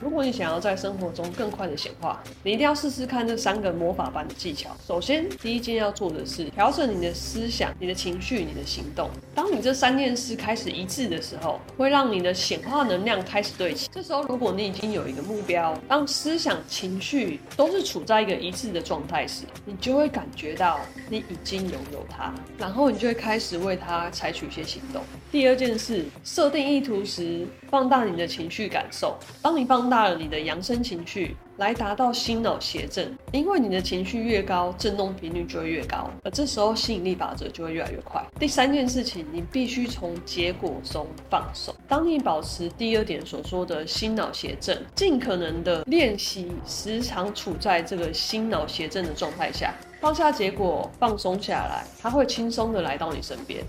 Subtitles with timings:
[0.00, 4.70] 如果你想要在生活中更快的显化，你一定要试试看这三个魔法般的技巧。
[4.86, 9.10] 首先，第一件要做的是调整你的思想、你的情绪、你的行动。
[9.34, 13.88] 当你这三件事开始一致的时候，会让你的显化能量开始对齐。
[13.92, 20.78] 这时候，如果你已经有一个目标，当思想、情绪都是处在一个一致的状态时，你就会感觉到
[21.10, 25.02] 你已经拥有它，然后你就会开始为它采取一些行动。
[25.32, 29.18] 第二件事，设定意图时，放大你的情绪感受。
[29.42, 38.24] 当你放大了你的扬声情绪，来达到心脑协振，因为你的情绪越高，振动频率就会越高，而这时候吸引力法则就会越来越快。
[38.38, 41.74] 第三件事情，你必须从结果中放手。
[41.86, 49.74] 当你保持第二点所说的心脑协振，尽可能的练习，时常处在这个心脑协振的状态下。
[50.00, 53.64] 放下结果，放松下来，它会轻松的来到你身边。